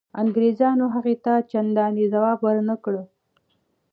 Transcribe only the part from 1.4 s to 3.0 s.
چنداني ځواب ورنه کړ.